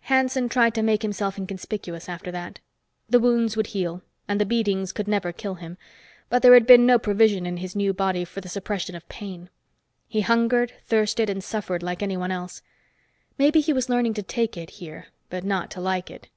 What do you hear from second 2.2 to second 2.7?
that.